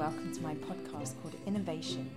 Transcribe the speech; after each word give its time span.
welcome 0.00 0.32
to 0.32 0.40
my 0.40 0.54
podcast 0.54 1.12
called 1.20 1.36
Innovation. 1.46 2.10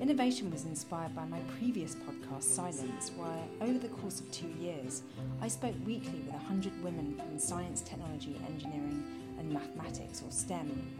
Innovation 0.00 0.52
was 0.52 0.66
inspired 0.66 1.16
by 1.16 1.24
my 1.24 1.40
previous 1.58 1.96
podcast, 1.96 2.44
Silence, 2.44 3.10
where 3.16 3.42
over 3.60 3.76
the 3.76 3.88
course 3.88 4.20
of 4.20 4.30
two 4.30 4.46
years, 4.60 5.02
I 5.42 5.48
spoke 5.48 5.74
weekly 5.84 6.20
with 6.20 6.34
100 6.34 6.80
women 6.80 7.16
from 7.16 7.36
science, 7.36 7.80
technology, 7.80 8.40
engineering, 8.46 9.02
and 9.36 9.52
mathematics, 9.52 10.22
or 10.22 10.30
STEM. 10.30 10.96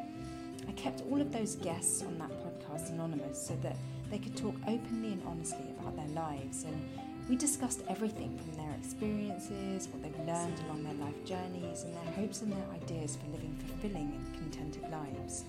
I 0.66 0.72
kept 0.72 1.04
all 1.08 1.20
of 1.20 1.30
those 1.30 1.54
guests 1.54 2.02
on 2.02 2.18
that 2.18 2.30
podcast 2.42 2.90
anonymous 2.90 3.40
so 3.40 3.54
that 3.62 3.76
they 4.10 4.18
could 4.18 4.36
talk 4.36 4.56
openly 4.66 5.12
and 5.12 5.22
honestly 5.24 5.72
about 5.78 5.94
their 5.94 6.08
lives 6.08 6.64
and 6.64 6.98
we 7.28 7.36
discussed 7.36 7.84
everything 7.88 8.36
from 8.38 8.54
their 8.54 8.74
experiences, 8.76 9.86
what 9.86 10.02
they've 10.02 10.26
learned 10.26 10.58
along 10.64 10.82
their 10.82 10.94
life 10.94 11.24
journeys, 11.24 11.84
and 11.84 11.94
their 11.94 12.12
hopes 12.14 12.42
and 12.42 12.50
their 12.50 12.66
ideas 12.74 13.16
for 13.16 13.30
living 13.30 13.56
fulfilling 13.68 14.12
and 14.16 14.34
contented 14.34 14.82
lives. 14.90 15.44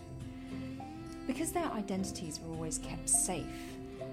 Because 1.27 1.51
their 1.51 1.71
identities 1.71 2.39
were 2.39 2.53
always 2.53 2.77
kept 2.79 3.07
safe, 3.09 3.45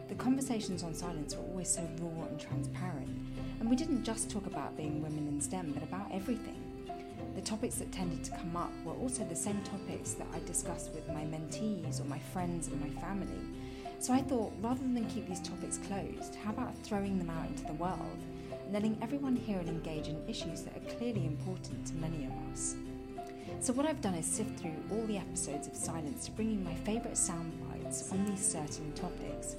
the 0.09 0.15
conversations 0.15 0.83
on 0.83 0.95
silence 0.95 1.35
were 1.35 1.45
always 1.45 1.69
so 1.69 1.89
raw 2.01 2.25
and 2.27 2.39
transparent, 2.39 3.17
and 3.61 3.69
we 3.69 3.77
didn't 3.77 4.05
just 4.05 4.31
talk 4.31 4.47
about 4.47 4.77
being 4.77 5.03
women 5.03 5.27
in 5.29 5.41
STEM, 5.41 5.73
but 5.73 5.83
about 5.83 6.11
everything. 6.13 6.63
The 7.35 7.43
topics 7.43 7.77
that 7.77 7.93
tended 7.93 8.25
to 8.25 8.31
come 8.33 8.57
up 8.57 8.73
were 8.85 8.95
also 8.95 9.25
the 9.25 9.37
same 9.37 9.63
topics 9.63 10.13
that 10.13 10.27
I 10.35 10.39
discussed 10.41 10.93
with 10.93 11.09
my 11.09 11.23
mentees 11.23 12.01
or 12.01 12.05
my 12.05 12.19
friends 12.19 12.69
and 12.69 12.81
my 12.81 12.91
family 13.01 13.41
so 13.99 14.13
I 14.13 14.21
thought 14.23 14.53
rather 14.61 14.81
than 14.81 15.07
keep 15.07 15.27
these 15.27 15.41
topics 15.41 15.79
closed, 15.79 16.37
how 16.37 16.51
about 16.51 16.77
throwing 16.83 17.19
them 17.19 17.31
out 17.31 17.49
into 17.49 17.65
the 17.65 17.73
world 17.75 18.19
and 18.51 18.73
letting 18.73 18.99
everyone 19.01 19.35
hear 19.35 19.59
and 19.59 19.69
engage 19.69 20.09
in 20.09 20.23
issues 20.29 20.63
that 20.63 20.77
are 20.77 20.97
clearly 20.97 21.25
important 21.25 21.87
to 21.87 21.95
many 21.95 22.27
of 22.27 22.33
us? 22.53 22.77
So, 23.61 23.73
what 23.73 23.87
I've 23.87 24.01
done 24.01 24.15
is 24.15 24.27
sift 24.27 24.61
through 24.61 24.77
all 24.91 25.05
the 25.07 25.19
episodes 25.19 25.67
of 25.67 25.75
Silence 25.75 26.27
to 26.27 26.31
bring 26.31 26.51
you 26.51 26.59
my 26.59 26.75
favourite 26.75 27.17
sound 27.17 27.53
bites 27.69 28.13
on 28.13 28.25
these 28.27 28.45
certain 28.45 28.93
topics 28.93 29.57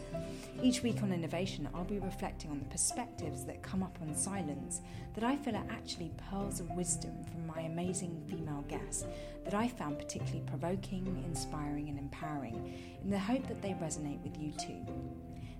each 0.63 0.81
week 0.81 1.03
on 1.03 1.11
Innovation, 1.11 1.69
I'll 1.73 1.83
be 1.83 1.99
reflecting 1.99 2.49
on 2.49 2.59
the 2.59 2.65
perspectives 2.65 3.45
that 3.45 3.61
come 3.61 3.83
up 3.83 3.95
on 4.01 4.15
silence 4.15 4.81
that 5.13 5.23
I 5.23 5.35
feel 5.35 5.55
are 5.55 5.65
actually 5.69 6.11
pearls 6.29 6.59
of 6.59 6.69
wisdom 6.71 7.11
from 7.25 7.45
my 7.45 7.61
amazing 7.61 8.23
female 8.27 8.65
guests 8.67 9.05
that 9.45 9.53
I 9.53 9.67
found 9.67 9.99
particularly 9.99 10.43
provoking, 10.47 11.23
inspiring, 11.27 11.89
and 11.89 11.99
empowering 11.99 12.73
in 13.03 13.09
the 13.09 13.19
hope 13.19 13.47
that 13.47 13.61
they 13.61 13.73
resonate 13.73 14.21
with 14.23 14.37
you 14.39 14.51
too. 14.53 14.83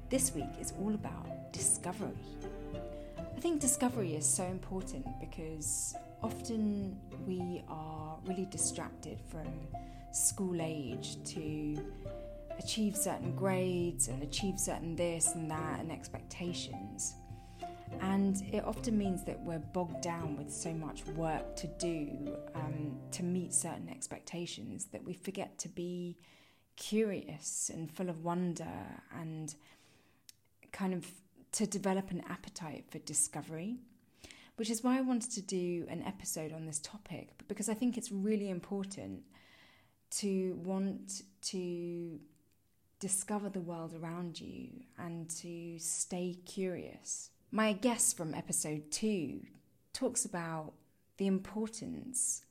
This 0.09 0.33
week 0.33 0.49
is 0.59 0.73
all 0.81 0.93
about 0.93 1.53
discovery. 1.53 2.17
I 3.37 3.39
think 3.39 3.61
discovery 3.61 4.15
is 4.15 4.25
so 4.25 4.43
important 4.45 5.05
because 5.19 5.93
often 6.23 6.99
we 7.27 7.61
are 7.69 8.17
really 8.25 8.47
distracted 8.49 9.19
from 9.29 9.45
school 10.11 10.59
age 10.59 11.23
to 11.25 11.77
achieve 12.57 12.97
certain 12.97 13.35
grades 13.35 14.07
and 14.07 14.23
achieve 14.23 14.59
certain 14.59 14.95
this 14.95 15.35
and 15.35 15.51
that 15.51 15.81
and 15.81 15.91
expectations. 15.91 17.13
And 18.01 18.41
it 18.51 18.65
often 18.65 18.97
means 18.97 19.23
that 19.25 19.39
we're 19.39 19.59
bogged 19.59 20.01
down 20.01 20.35
with 20.35 20.51
so 20.51 20.73
much 20.73 21.05
work 21.05 21.55
to 21.57 21.67
do 21.67 22.35
um, 22.55 22.97
to 23.11 23.21
meet 23.21 23.53
certain 23.53 23.87
expectations 23.87 24.85
that 24.85 25.03
we 25.03 25.13
forget 25.13 25.59
to 25.59 25.69
be 25.69 26.17
curious 26.75 27.69
and 27.71 27.91
full 27.91 28.09
of 28.09 28.23
wonder 28.23 28.65
and 29.15 29.53
kind 30.71 30.95
of 30.95 31.05
to 31.53 31.65
develop 31.65 32.11
an 32.11 32.23
appetite 32.29 32.85
for 32.89 32.99
discovery. 32.99 33.77
Which 34.57 34.71
is 34.71 34.83
why 34.83 34.97
I 34.97 35.01
wanted 35.01 35.31
to 35.33 35.41
do 35.41 35.85
an 35.87 36.01
episode 36.01 36.51
on 36.51 36.65
this 36.65 36.79
topic, 36.79 37.43
because 37.47 37.69
I 37.69 37.75
think 37.75 37.95
it's 37.95 38.11
really 38.11 38.49
important 38.49 39.21
to 40.09 40.59
want 40.63 41.21
to 41.43 42.19
discover 42.99 43.49
the 43.49 43.61
world 43.61 43.93
around 43.93 44.41
you 44.41 44.69
and 44.97 45.29
to 45.29 45.77
stay 45.77 46.39
curious. 46.45 47.29
My 47.51 47.73
guest 47.73 48.17
from 48.17 48.33
episode 48.33 48.89
two 48.89 49.41
talks 49.93 50.25
about 50.25 50.73
the 51.17 51.27
importance 51.27 52.43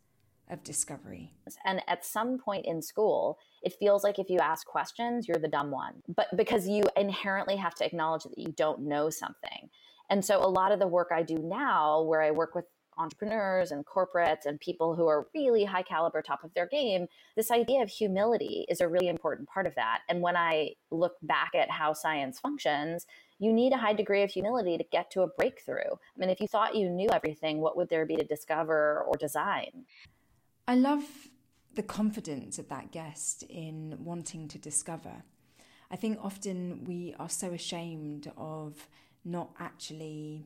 of 0.50 0.62
discovery. 0.62 1.32
And 1.64 1.82
at 1.88 2.04
some 2.04 2.38
point 2.38 2.66
in 2.66 2.80
school, 2.80 3.38
it 3.62 3.74
feels 3.78 4.04
like 4.04 4.18
if 4.18 4.30
you 4.30 4.38
ask 4.38 4.66
questions, 4.66 5.26
you're 5.26 5.38
the 5.38 5.48
dumb 5.48 5.70
one. 5.70 6.02
But 6.14 6.28
because 6.36 6.68
you 6.68 6.84
inherently 6.96 7.56
have 7.56 7.74
to 7.76 7.84
acknowledge 7.84 8.24
that 8.24 8.38
you 8.38 8.52
don't 8.52 8.82
know 8.82 9.10
something. 9.10 9.70
And 10.08 10.24
so 10.24 10.38
a 10.38 10.46
lot 10.46 10.72
of 10.72 10.78
the 10.78 10.86
work 10.86 11.08
I 11.12 11.22
do 11.22 11.38
now, 11.38 12.02
where 12.02 12.22
I 12.22 12.30
work 12.30 12.54
with 12.54 12.66
entrepreneurs 12.98 13.72
and 13.72 13.84
corporates 13.84 14.46
and 14.46 14.58
people 14.58 14.94
who 14.94 15.06
are 15.06 15.26
really 15.34 15.64
high 15.64 15.82
caliber, 15.82 16.22
top 16.22 16.44
of 16.44 16.54
their 16.54 16.66
game, 16.66 17.06
this 17.36 17.50
idea 17.50 17.82
of 17.82 17.90
humility 17.90 18.64
is 18.68 18.80
a 18.80 18.88
really 18.88 19.08
important 19.08 19.48
part 19.48 19.66
of 19.66 19.74
that. 19.74 20.00
And 20.08 20.22
when 20.22 20.36
I 20.36 20.70
look 20.90 21.14
back 21.22 21.50
at 21.54 21.70
how 21.70 21.92
science 21.92 22.38
functions, 22.38 23.06
you 23.38 23.52
need 23.52 23.72
a 23.72 23.78
high 23.78 23.92
degree 23.92 24.22
of 24.22 24.30
humility 24.30 24.78
to 24.78 24.84
get 24.84 25.10
to 25.10 25.22
a 25.22 25.26
breakthrough. 25.26 25.92
I 25.92 26.18
mean, 26.18 26.30
if 26.30 26.40
you 26.40 26.48
thought 26.48 26.74
you 26.74 26.88
knew 26.88 27.08
everything, 27.12 27.60
what 27.60 27.76
would 27.76 27.90
there 27.90 28.06
be 28.06 28.16
to 28.16 28.24
discover 28.24 29.04
or 29.06 29.16
design? 29.16 29.84
I 30.68 30.74
love 30.74 31.04
the 31.74 31.82
confidence 31.84 32.58
of 32.58 32.68
that 32.70 32.90
guest 32.90 33.44
in 33.44 33.96
wanting 34.00 34.48
to 34.48 34.58
discover. 34.58 35.22
I 35.92 35.96
think 35.96 36.18
often 36.20 36.84
we 36.84 37.14
are 37.20 37.28
so 37.28 37.52
ashamed 37.52 38.32
of 38.36 38.88
not 39.24 39.50
actually 39.60 40.44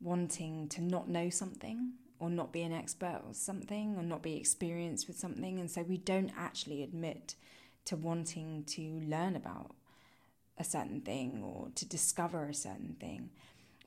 wanting 0.00 0.68
to 0.70 0.82
not 0.82 1.08
know 1.08 1.30
something 1.30 1.92
or 2.18 2.28
not 2.28 2.52
be 2.52 2.62
an 2.62 2.72
expert 2.72 3.22
or 3.24 3.34
something 3.34 3.94
or 3.96 4.02
not 4.02 4.20
be 4.20 4.34
experienced 4.36 5.06
with 5.06 5.16
something. 5.16 5.60
And 5.60 5.70
so 5.70 5.82
we 5.82 5.98
don't 5.98 6.32
actually 6.36 6.82
admit 6.82 7.36
to 7.84 7.94
wanting 7.94 8.64
to 8.64 8.82
learn 9.06 9.36
about 9.36 9.76
a 10.58 10.64
certain 10.64 11.02
thing 11.02 11.42
or 11.44 11.68
to 11.76 11.86
discover 11.86 12.48
a 12.48 12.54
certain 12.54 12.96
thing. 12.98 13.30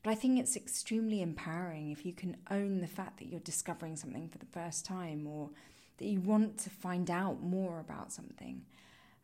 But 0.04 0.12
I 0.12 0.16
think 0.16 0.40
it's 0.40 0.56
extremely 0.56 1.22
empowering 1.22 1.92
if 1.92 2.06
you 2.06 2.14
can 2.14 2.38
own 2.50 2.82
the 2.82 2.88
fact 2.88 3.18
that 3.20 3.28
you're 3.28 3.42
discovering 3.42 3.96
something 3.96 4.30
for 4.30 4.38
the 4.38 4.46
first 4.46 4.86
time 4.86 5.28
or 5.28 5.50
that 5.98 6.06
you 6.06 6.22
want 6.22 6.58
to 6.60 6.70
find 6.70 7.12
out 7.12 7.42
more 7.42 7.80
about 7.80 8.14
something. 8.14 8.62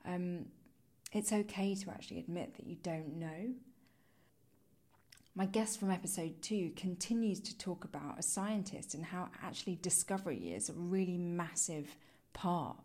Um, 0.06 0.48
it's 1.14 1.32
okay 1.32 1.76
to 1.76 1.90
actually 1.90 2.20
admit 2.20 2.56
that 2.56 2.68
you 2.68 2.76
don't 2.84 3.16
know 3.16 3.54
my 5.38 5.46
guest 5.46 5.82
from 5.82 5.92
episode 5.92 6.42
two 6.42 6.72
continues 6.78 7.42
to 7.42 7.58
talk 7.58 7.84
about 7.84 8.18
a 8.18 8.24
scientist 8.24 8.94
and 8.94 9.04
how 9.04 9.28
actually 9.44 9.78
discovery 9.82 10.54
is 10.54 10.70
a 10.70 10.74
really 10.74 11.18
massive 11.18 11.98
part 12.32 12.78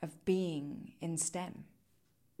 of 0.00 0.24
being 0.24 0.92
in 1.00 1.16
STEM. 1.16 1.64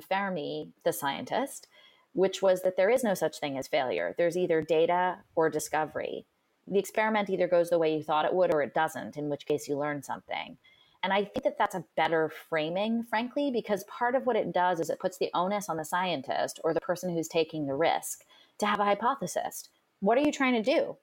Fermi, 0.08 0.70
the 0.84 0.92
scientist, 0.92 1.66
which 2.12 2.42
was 2.42 2.62
that 2.62 2.76
there 2.76 2.90
is 2.90 3.04
no 3.04 3.14
such 3.14 3.38
thing 3.38 3.56
as 3.56 3.68
failure. 3.68 4.14
There's 4.16 4.36
either 4.36 4.62
data 4.62 5.18
or 5.34 5.48
discovery. 5.50 6.26
The 6.66 6.78
experiment 6.78 7.30
either 7.30 7.48
goes 7.48 7.70
the 7.70 7.78
way 7.78 7.94
you 7.96 8.02
thought 8.02 8.24
it 8.24 8.34
would 8.34 8.54
or 8.54 8.62
it 8.62 8.74
doesn't, 8.74 9.16
in 9.16 9.28
which 9.28 9.46
case 9.46 9.68
you 9.68 9.76
learn 9.76 10.02
something. 10.02 10.56
And 11.02 11.12
I 11.12 11.24
think 11.24 11.44
that 11.44 11.56
that's 11.58 11.74
a 11.74 11.84
better 11.96 12.30
framing, 12.48 13.04
frankly, 13.04 13.50
because 13.50 13.84
part 13.84 14.14
of 14.14 14.26
what 14.26 14.36
it 14.36 14.52
does 14.52 14.80
is 14.80 14.90
it 14.90 15.00
puts 15.00 15.16
the 15.18 15.30
onus 15.32 15.68
on 15.68 15.78
the 15.78 15.84
scientist 15.84 16.60
or 16.62 16.74
the 16.74 16.80
person 16.80 17.10
who's 17.10 17.28
taking 17.28 17.66
the 17.66 17.74
risk 17.74 18.24
to 18.58 18.66
have 18.66 18.80
a 18.80 18.84
hypothesis. 18.84 19.70
What 20.00 20.18
are 20.18 20.22
you 20.22 20.32
trying 20.32 20.62
to 20.62 20.62
do? 20.62 20.96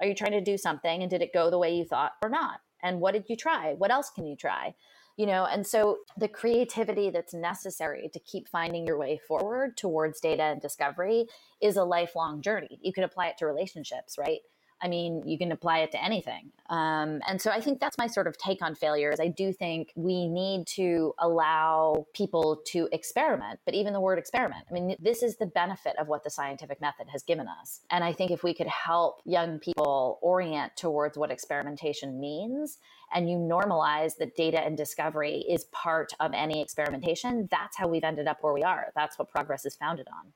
Are 0.00 0.06
you 0.06 0.14
trying 0.14 0.32
to 0.32 0.40
do 0.40 0.58
something 0.58 1.02
and 1.02 1.10
did 1.10 1.22
it 1.22 1.32
go 1.32 1.50
the 1.50 1.58
way 1.58 1.74
you 1.74 1.84
thought 1.84 2.12
or 2.22 2.28
not? 2.28 2.60
And 2.82 3.00
what 3.00 3.12
did 3.14 3.26
you 3.28 3.36
try? 3.36 3.74
What 3.74 3.92
else 3.92 4.10
can 4.10 4.26
you 4.26 4.34
try? 4.34 4.74
You 5.16 5.26
know, 5.26 5.44
and 5.44 5.64
so 5.64 5.98
the 6.16 6.26
creativity 6.26 7.10
that's 7.10 7.34
necessary 7.34 8.10
to 8.12 8.18
keep 8.18 8.48
finding 8.48 8.84
your 8.84 8.98
way 8.98 9.20
forward 9.28 9.76
towards 9.76 10.20
data 10.20 10.42
and 10.42 10.60
discovery 10.60 11.26
is 11.62 11.76
a 11.76 11.84
lifelong 11.84 12.42
journey. 12.42 12.80
You 12.82 12.92
can 12.92 13.04
apply 13.04 13.28
it 13.28 13.38
to 13.38 13.46
relationships, 13.46 14.16
right? 14.18 14.40
I 14.82 14.88
mean, 14.88 15.22
you 15.26 15.38
can 15.38 15.52
apply 15.52 15.78
it 15.78 15.92
to 15.92 16.04
anything. 16.04 16.50
Um, 16.68 17.20
and 17.26 17.40
so 17.40 17.50
I 17.50 17.60
think 17.60 17.80
that's 17.80 17.96
my 17.98 18.06
sort 18.06 18.26
of 18.26 18.36
take 18.38 18.62
on 18.62 18.74
failure 18.74 19.10
is 19.10 19.20
I 19.20 19.28
do 19.28 19.52
think 19.52 19.92
we 19.96 20.28
need 20.28 20.66
to 20.68 21.14
allow 21.18 22.06
people 22.14 22.60
to 22.68 22.88
experiment, 22.92 23.60
but 23.64 23.74
even 23.74 23.92
the 23.92 24.00
word 24.00 24.18
experiment, 24.18 24.64
I 24.70 24.74
mean, 24.74 24.96
this 24.98 25.22
is 25.22 25.36
the 25.36 25.46
benefit 25.46 25.94
of 25.98 26.08
what 26.08 26.24
the 26.24 26.30
scientific 26.30 26.80
method 26.80 27.08
has 27.10 27.22
given 27.22 27.46
us. 27.48 27.80
And 27.90 28.02
I 28.02 28.12
think 28.12 28.30
if 28.30 28.42
we 28.42 28.54
could 28.54 28.66
help 28.66 29.20
young 29.24 29.58
people 29.58 30.18
orient 30.22 30.76
towards 30.76 31.16
what 31.16 31.30
experimentation 31.30 32.18
means, 32.20 32.78
and 33.14 33.30
you 33.30 33.36
normalize 33.36 34.16
that 34.16 34.34
data 34.36 34.58
and 34.58 34.76
discovery 34.76 35.44
is 35.48 35.64
part 35.64 36.12
of 36.20 36.32
any 36.34 36.60
experimentation, 36.60 37.48
that's 37.50 37.76
how 37.76 37.86
we've 37.86 38.04
ended 38.04 38.26
up 38.26 38.38
where 38.40 38.52
we 38.52 38.62
are. 38.62 38.92
That's 38.96 39.18
what 39.18 39.30
progress 39.30 39.64
is 39.64 39.76
founded 39.76 40.08
on. 40.08 40.32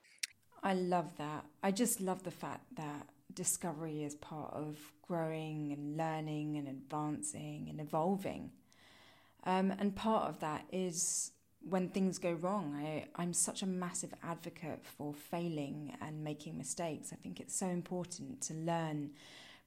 I 0.63 0.75
love 0.75 1.17
that. 1.19 1.45
I 1.63 1.71
just 1.71 2.01
love 2.01 2.23
the 2.25 2.31
fact 2.31 2.65
that 2.77 3.07
discovery 3.35 4.03
is 4.03 4.15
part 4.15 4.53
of 4.53 4.79
growing 5.07 5.73
and 5.73 5.97
learning 5.97 6.57
and 6.57 6.69
advancing 6.69 7.67
and 7.71 7.81
evolving. 7.81 8.51
Um, 9.45 9.73
and 9.79 9.95
part 9.95 10.29
of 10.29 10.41
that 10.41 10.65
is 10.73 11.33
when 11.69 11.89
things 11.89 12.19
go 12.19 12.33
wrong. 12.33 12.75
I, 12.77 13.07
I'm 13.17 13.33
such 13.33 13.63
a 13.63 13.67
massive 13.67 14.15
advocate 14.23 14.85
for 14.85 15.13
failing 15.13 15.97
and 16.01 16.25
making 16.25 16.57
mistakes. 16.57 17.13
I 17.13 17.17
think 17.17 17.41
it's 17.41 17.57
so 17.57 17.67
important 17.67 18.41
to 18.43 18.55
learn 18.55 19.11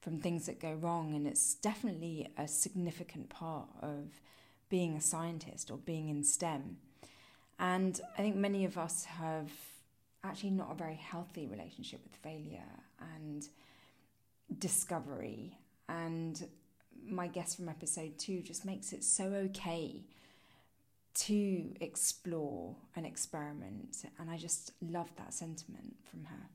from 0.00 0.18
things 0.18 0.46
that 0.46 0.60
go 0.60 0.72
wrong, 0.72 1.14
and 1.14 1.26
it's 1.28 1.54
definitely 1.54 2.28
a 2.36 2.48
significant 2.48 3.28
part 3.28 3.68
of 3.80 4.20
being 4.68 4.96
a 4.96 5.00
scientist 5.00 5.70
or 5.70 5.76
being 5.76 6.08
in 6.08 6.24
STEM. 6.24 6.78
And 7.58 8.00
I 8.18 8.22
think 8.22 8.34
many 8.34 8.64
of 8.64 8.76
us 8.76 9.04
have 9.04 9.50
actually 10.24 10.50
not 10.50 10.70
a 10.70 10.74
very 10.74 10.94
healthy 10.94 11.46
relationship 11.46 12.00
with 12.04 12.14
failure 12.16 12.80
and 13.16 13.48
discovery. 14.58 15.58
And 15.88 16.46
my 17.04 17.26
guest 17.26 17.56
from 17.56 17.68
episode 17.68 18.18
two 18.18 18.42
just 18.42 18.64
makes 18.64 18.92
it 18.92 19.02
so 19.04 19.24
okay 19.24 20.04
to 21.14 21.74
explore 21.80 22.76
and 22.96 23.04
experiment. 23.04 24.04
And 24.18 24.30
I 24.30 24.36
just 24.36 24.72
love 24.80 25.10
that 25.16 25.34
sentiment 25.34 25.96
from 26.10 26.24
her. 26.24 26.48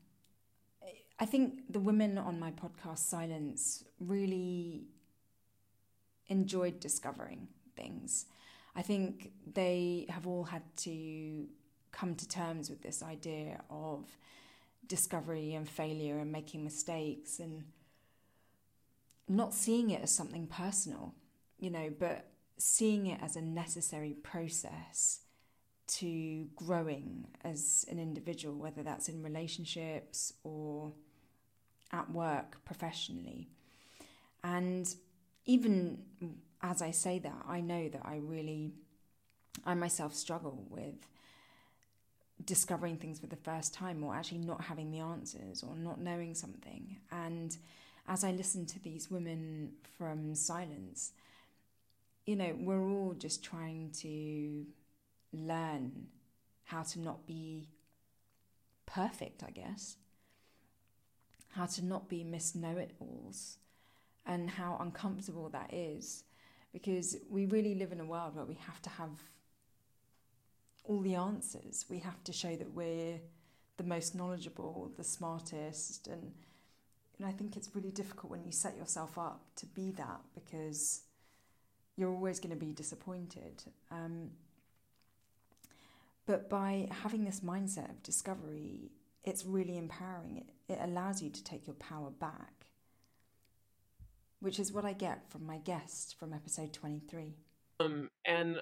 I 1.20 1.26
think 1.26 1.72
the 1.72 1.80
women 1.80 2.16
on 2.16 2.38
my 2.38 2.52
podcast, 2.52 2.98
Silence, 2.98 3.84
really 3.98 4.84
enjoyed 6.28 6.78
discovering 6.78 7.48
things. 7.76 8.26
I 8.76 8.82
think 8.82 9.32
they 9.52 10.06
have 10.08 10.26
all 10.26 10.44
had 10.44 10.62
to 10.78 11.48
come 11.98 12.14
to 12.14 12.28
terms 12.28 12.70
with 12.70 12.82
this 12.82 13.02
idea 13.02 13.60
of 13.70 14.04
discovery 14.86 15.54
and 15.54 15.68
failure 15.68 16.18
and 16.18 16.30
making 16.30 16.64
mistakes 16.64 17.38
and 17.38 17.64
not 19.28 19.52
seeing 19.52 19.90
it 19.90 20.02
as 20.02 20.10
something 20.10 20.46
personal, 20.46 21.14
you 21.58 21.70
know, 21.70 21.90
but 21.98 22.26
seeing 22.56 23.06
it 23.06 23.20
as 23.22 23.36
a 23.36 23.42
necessary 23.42 24.14
process 24.22 25.20
to 25.86 26.46
growing 26.54 27.26
as 27.44 27.84
an 27.90 27.98
individual, 27.98 28.54
whether 28.56 28.82
that's 28.82 29.08
in 29.08 29.22
relationships 29.22 30.32
or 30.44 30.92
at 31.92 32.10
work 32.10 32.64
professionally. 32.64 33.48
And 34.44 34.92
even 35.46 35.98
as 36.62 36.82
I 36.82 36.90
say 36.90 37.18
that, 37.20 37.44
I 37.46 37.60
know 37.60 37.88
that 37.88 38.02
I 38.04 38.16
really, 38.16 38.72
I 39.64 39.74
myself 39.74 40.14
struggle 40.14 40.66
with 40.68 40.94
discovering 42.44 42.96
things 42.96 43.18
for 43.18 43.26
the 43.26 43.36
first 43.36 43.74
time 43.74 44.02
or 44.02 44.14
actually 44.14 44.38
not 44.38 44.62
having 44.62 44.90
the 44.90 45.00
answers 45.00 45.62
or 45.62 45.74
not 45.76 46.00
knowing 46.00 46.34
something. 46.34 46.96
And 47.10 47.56
as 48.06 48.24
I 48.24 48.30
listen 48.30 48.66
to 48.66 48.82
these 48.82 49.10
women 49.10 49.72
from 49.98 50.34
silence, 50.34 51.12
you 52.26 52.36
know, 52.36 52.54
we're 52.58 52.88
all 52.88 53.14
just 53.18 53.42
trying 53.42 53.90
to 54.00 54.66
learn 55.32 56.06
how 56.64 56.82
to 56.82 57.00
not 57.00 57.26
be 57.26 57.68
perfect, 58.86 59.42
I 59.42 59.50
guess, 59.50 59.96
how 61.50 61.66
to 61.66 61.84
not 61.84 62.08
be 62.08 62.24
miss 62.24 62.54
know 62.54 62.76
it 62.76 62.92
alls, 63.00 63.56
and 64.26 64.50
how 64.50 64.76
uncomfortable 64.80 65.48
that 65.48 65.72
is 65.72 66.24
because 66.72 67.16
we 67.30 67.46
really 67.46 67.74
live 67.74 67.92
in 67.92 68.00
a 68.00 68.04
world 68.04 68.36
where 68.36 68.44
we 68.44 68.58
have 68.66 68.80
to 68.82 68.90
have 68.90 69.10
all 70.88 71.00
the 71.00 71.14
answers. 71.14 71.84
We 71.88 72.00
have 72.00 72.22
to 72.24 72.32
show 72.32 72.56
that 72.56 72.72
we're 72.74 73.20
the 73.76 73.84
most 73.84 74.14
knowledgeable, 74.14 74.90
the 74.96 75.04
smartest, 75.04 76.08
and 76.08 76.32
and 77.18 77.26
I 77.26 77.32
think 77.32 77.56
it's 77.56 77.70
really 77.74 77.90
difficult 77.90 78.30
when 78.30 78.44
you 78.44 78.52
set 78.52 78.76
yourself 78.76 79.18
up 79.18 79.42
to 79.56 79.66
be 79.66 79.90
that 79.92 80.20
because 80.34 81.02
you're 81.96 82.12
always 82.12 82.38
going 82.38 82.54
to 82.54 82.64
be 82.64 82.72
disappointed. 82.72 83.64
Um, 83.90 84.30
but 86.26 86.48
by 86.48 86.88
having 87.02 87.24
this 87.24 87.40
mindset 87.40 87.90
of 87.90 88.02
discovery, 88.04 88.92
it's 89.24 89.44
really 89.44 89.76
empowering. 89.78 90.44
It, 90.68 90.74
it 90.74 90.78
allows 90.80 91.20
you 91.20 91.30
to 91.30 91.42
take 91.42 91.66
your 91.66 91.74
power 91.74 92.10
back 92.10 92.58
which 94.40 94.58
is 94.58 94.72
what 94.72 94.84
I 94.84 94.92
get 94.92 95.28
from 95.30 95.46
my 95.46 95.58
guest 95.58 96.16
from 96.18 96.32
episode 96.32 96.72
23. 96.72 97.34
Um, 97.80 98.10
and 98.24 98.60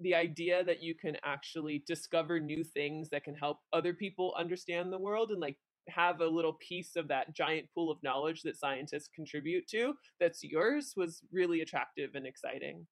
the 0.00 0.14
idea 0.14 0.64
that 0.64 0.82
you 0.82 0.94
can 0.94 1.16
actually 1.24 1.82
discover 1.86 2.40
new 2.40 2.64
things 2.64 3.08
that 3.10 3.24
can 3.24 3.34
help 3.34 3.58
other 3.72 3.92
people 3.92 4.34
understand 4.38 4.92
the 4.92 4.98
world 4.98 5.30
and 5.30 5.40
like 5.40 5.56
have 5.88 6.20
a 6.20 6.26
little 6.26 6.54
piece 6.54 6.96
of 6.96 7.08
that 7.08 7.34
giant 7.34 7.66
pool 7.74 7.90
of 7.90 8.02
knowledge 8.02 8.42
that 8.42 8.56
scientists 8.56 9.08
contribute 9.14 9.66
to 9.66 9.94
that's 10.20 10.44
yours 10.44 10.94
was 10.96 11.22
really 11.32 11.60
attractive 11.60 12.14
and 12.14 12.26
exciting. 12.26 12.86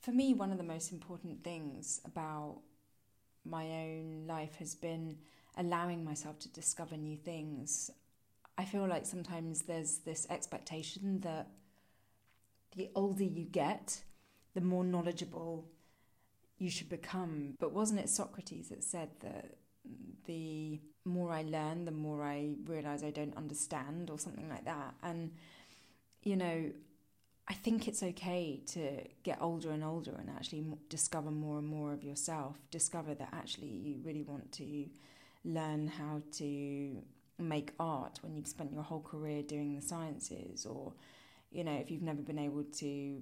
For 0.00 0.12
me, 0.12 0.34
one 0.34 0.50
of 0.52 0.58
the 0.58 0.64
most 0.64 0.92
important 0.92 1.42
things 1.42 2.00
about 2.04 2.60
my 3.44 3.64
own 3.64 4.24
life 4.26 4.56
has 4.56 4.74
been 4.74 5.16
allowing 5.56 6.04
myself 6.04 6.38
to 6.40 6.48
discover 6.48 6.96
new 6.96 7.16
things 7.16 7.90
I 8.56 8.64
feel 8.64 8.86
like 8.86 9.04
sometimes 9.04 9.62
there's 9.62 9.98
this 9.98 10.26
expectation 10.30 11.20
that 11.20 11.48
the 12.76 12.90
older 12.94 13.24
you 13.24 13.44
get, 13.44 14.02
the 14.54 14.60
more 14.60 14.84
knowledgeable 14.84 15.66
you 16.58 16.70
should 16.70 16.88
become. 16.88 17.54
But 17.58 17.72
wasn't 17.72 18.00
it 18.00 18.08
Socrates 18.08 18.68
that 18.68 18.84
said 18.84 19.10
that 19.20 19.56
the 20.26 20.80
more 21.04 21.32
I 21.32 21.42
learn, 21.42 21.84
the 21.84 21.90
more 21.90 22.22
I 22.22 22.50
realize 22.66 23.02
I 23.02 23.10
don't 23.10 23.36
understand, 23.36 24.10
or 24.10 24.18
something 24.18 24.48
like 24.48 24.64
that? 24.64 24.94
And, 25.02 25.32
you 26.22 26.36
know, 26.36 26.70
I 27.46 27.54
think 27.54 27.88
it's 27.88 28.02
okay 28.02 28.62
to 28.68 29.02
get 29.22 29.38
older 29.40 29.70
and 29.70 29.84
older 29.84 30.14
and 30.18 30.30
actually 30.30 30.64
discover 30.88 31.30
more 31.30 31.58
and 31.58 31.66
more 31.66 31.92
of 31.92 32.02
yourself. 32.02 32.56
Discover 32.70 33.14
that 33.16 33.28
actually 33.32 33.68
you 33.68 33.96
really 34.02 34.22
want 34.22 34.50
to 34.52 34.86
learn 35.44 35.88
how 35.88 36.22
to 36.32 37.02
make 37.38 37.72
art 37.78 38.18
when 38.22 38.34
you've 38.34 38.46
spent 38.46 38.72
your 38.72 38.82
whole 38.82 39.02
career 39.02 39.42
doing 39.42 39.74
the 39.74 39.82
sciences 39.82 40.64
or 40.64 40.92
you 41.50 41.64
know 41.64 41.74
if 41.74 41.90
you've 41.90 42.00
never 42.00 42.22
been 42.22 42.38
able 42.38 42.62
to 42.62 43.20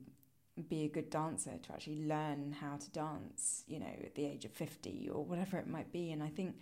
be 0.69 0.85
a 0.85 0.89
good 0.89 1.11
dancer 1.11 1.53
to 1.63 1.73
actually 1.73 2.05
learn 2.07 2.55
how 2.61 2.77
to 2.77 2.91
dance 2.91 3.65
you 3.67 3.81
know 3.81 3.95
at 4.05 4.15
the 4.15 4.25
age 4.25 4.45
of 4.45 4.53
50 4.53 5.09
or 5.13 5.25
whatever 5.25 5.57
it 5.59 5.67
might 5.67 5.93
be 5.93 6.13
and 6.13 6.23
i 6.23 6.29
think 6.29 6.57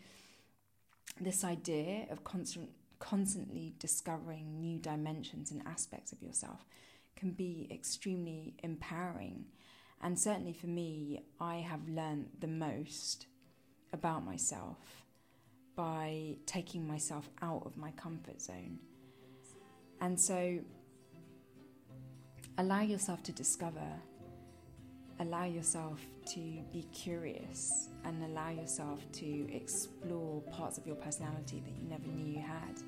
this 1.21 1.45
idea 1.45 2.07
of 2.11 2.23
constant 2.25 2.71
constantly 2.99 3.75
discovering 3.79 4.61
new 4.61 4.79
dimensions 4.79 5.51
and 5.51 5.63
aspects 5.67 6.13
of 6.13 6.23
yourself 6.23 6.65
can 7.17 7.31
be 7.33 7.67
extremely 7.71 8.55
empowering 8.63 9.47
and 10.03 10.19
certainly 10.19 10.53
for 10.53 10.69
me 10.69 11.21
i 11.41 11.57
have 11.57 11.89
learned 11.89 12.29
the 12.39 12.47
most 12.47 13.27
about 13.93 14.25
myself 14.25 15.01
by 15.81 16.37
taking 16.45 16.87
myself 16.87 17.31
out 17.41 17.63
of 17.65 17.77
my 17.79 17.91
comfort 17.93 18.41
zone. 18.41 18.79
And 20.01 20.21
so 20.21 20.59
allow 22.61 22.83
yourself 22.83 23.23
to 23.23 23.33
discover, 23.33 23.89
allow 25.19 25.45
yourself 25.45 25.99
to 26.27 26.41
be 26.73 26.87
curious, 26.93 27.89
and 28.05 28.23
allow 28.25 28.51
yourself 28.51 29.01
to 29.13 29.51
explore 29.55 30.43
parts 30.53 30.77
of 30.77 30.87
your 30.87 30.97
personality 30.97 31.63
that 31.65 31.71
you 31.71 31.89
never 31.89 32.07
knew 32.09 32.35
you 32.35 32.41
had. 32.41 32.79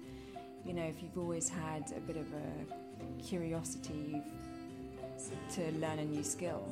You 0.66 0.74
know, 0.74 0.82
if 0.82 1.02
you've 1.02 1.16
always 1.16 1.48
had 1.48 1.90
a 1.96 2.00
bit 2.00 2.18
of 2.18 2.26
a 2.34 3.22
curiosity 3.22 4.22
to 5.54 5.72
learn 5.72 5.98
a 6.00 6.04
new 6.04 6.22
skill, 6.22 6.62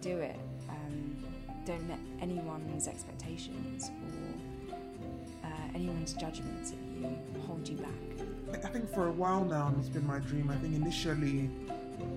do 0.00 0.18
it. 0.18 0.38
Um, 0.68 1.16
don't 1.64 1.88
let 1.88 2.00
anyone's 2.20 2.88
expectations 2.88 3.88
or 3.88 5.48
anyone's 5.74 6.12
judgments 6.14 6.72
of 6.72 6.78
you 6.96 7.16
hold 7.46 7.68
you 7.68 7.76
back? 7.76 8.64
I 8.64 8.68
think 8.68 8.92
for 8.92 9.08
a 9.08 9.12
while 9.12 9.44
now, 9.44 9.74
it's 9.78 9.88
been 9.88 10.06
my 10.06 10.18
dream. 10.18 10.50
I 10.50 10.56
think 10.56 10.74
initially, 10.74 11.48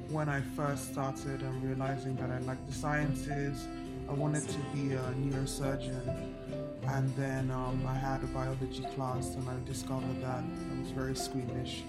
when 0.09 0.29
I 0.29 0.41
first 0.55 0.91
started 0.91 1.41
and 1.41 1.63
realizing 1.63 2.15
that 2.17 2.29
I 2.29 2.39
liked 2.39 2.65
the 2.67 2.73
sciences, 2.73 3.67
I 4.07 4.13
wanted 4.13 4.47
to 4.47 4.57
be 4.73 4.93
a 4.93 5.01
neurosurgeon. 5.17 6.33
And 6.87 7.15
then 7.15 7.49
um, 7.49 7.83
I 7.87 7.95
had 7.95 8.23
a 8.23 8.27
biology 8.27 8.85
class, 8.95 9.33
and 9.35 9.49
I 9.49 9.55
discovered 9.65 10.21
that 10.21 10.43
I 10.43 10.79
was 10.79 10.91
very 10.91 11.15
squeamish. 11.15 11.83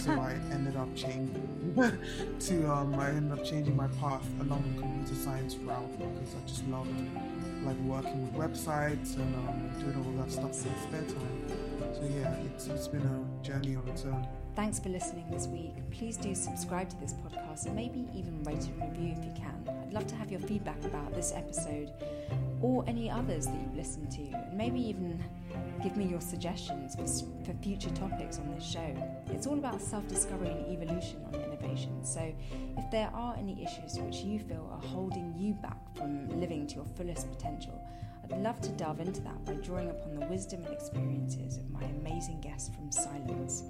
so 0.00 0.12
I 0.12 0.32
ended 0.52 0.76
up 0.76 0.94
changing 0.94 1.74
to 2.40 2.70
um, 2.70 2.94
I 2.94 3.10
ended 3.10 3.38
up 3.38 3.44
changing 3.44 3.76
my 3.76 3.88
path 4.00 4.26
along 4.40 4.64
the 4.74 4.82
computer 4.82 5.14
science 5.14 5.56
route 5.56 5.98
because 5.98 6.34
I 6.34 6.46
just 6.46 6.66
loved 6.68 6.90
like 7.64 7.78
working 7.80 8.22
with 8.22 8.34
websites 8.34 9.16
and 9.16 9.34
um, 9.36 9.70
doing 9.80 9.96
all 10.04 10.22
that 10.22 10.32
stuff 10.32 10.64
in 10.64 10.72
my 10.72 10.78
spare 10.78 11.02
time. 11.02 11.94
So 11.94 12.08
yeah, 12.14 12.34
it's, 12.46 12.66
it's 12.68 12.88
been 12.88 13.02
a 13.02 13.44
journey 13.44 13.76
on 13.76 13.88
its 13.88 14.04
own. 14.04 14.26
Thanks 14.58 14.80
for 14.80 14.88
listening 14.88 15.30
this 15.30 15.46
week. 15.46 15.76
Please 15.92 16.16
do 16.16 16.34
subscribe 16.34 16.88
to 16.88 16.96
this 16.96 17.12
podcast 17.12 17.66
and 17.66 17.76
maybe 17.76 18.08
even 18.12 18.42
rate 18.42 18.64
and 18.66 18.90
review 18.90 19.14
if 19.16 19.24
you 19.24 19.30
can. 19.36 19.54
I'd 19.68 19.92
love 19.92 20.08
to 20.08 20.16
have 20.16 20.32
your 20.32 20.40
feedback 20.40 20.84
about 20.84 21.14
this 21.14 21.32
episode 21.32 21.92
or 22.60 22.82
any 22.88 23.08
others 23.08 23.46
that 23.46 23.54
you've 23.54 23.76
listened 23.76 24.10
to, 24.10 24.22
and 24.36 24.58
maybe 24.58 24.80
even 24.80 25.22
give 25.80 25.96
me 25.96 26.06
your 26.06 26.20
suggestions 26.20 26.96
for, 26.96 27.06
for 27.44 27.56
future 27.62 27.90
topics 27.90 28.40
on 28.40 28.52
this 28.52 28.68
show. 28.68 28.96
It's 29.28 29.46
all 29.46 29.58
about 29.58 29.80
self 29.80 30.08
discovery 30.08 30.48
and 30.48 30.72
evolution 30.72 31.24
on 31.32 31.40
innovation. 31.40 32.04
So, 32.04 32.34
if 32.76 32.90
there 32.90 33.12
are 33.14 33.36
any 33.38 33.62
issues 33.62 33.96
which 34.00 34.16
you 34.16 34.40
feel 34.40 34.68
are 34.72 34.88
holding 34.88 35.36
you 35.38 35.54
back 35.54 35.78
from 35.94 36.40
living 36.40 36.66
to 36.66 36.74
your 36.74 36.86
fullest 36.96 37.30
potential, 37.30 37.80
I'd 38.30 38.42
love 38.42 38.60
to 38.60 38.70
delve 38.70 39.00
into 39.00 39.20
that 39.22 39.44
by 39.44 39.54
drawing 39.54 39.90
upon 39.90 40.14
the 40.14 40.26
wisdom 40.26 40.64
and 40.64 40.72
experiences 40.72 41.56
of 41.58 41.70
my 41.70 41.82
amazing 41.84 42.40
guests 42.40 42.74
from 42.74 42.92
Silence. 42.92 43.64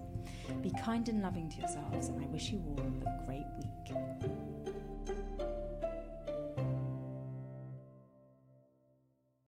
Be 0.62 0.72
kind 0.82 1.08
and 1.08 1.22
loving 1.22 1.48
to 1.50 1.58
yourselves, 1.58 2.08
and 2.08 2.22
I 2.22 2.26
wish 2.28 2.50
you 2.50 2.62
all 2.66 2.80
a 2.80 3.26
great 3.26 3.46
week. 3.56 4.67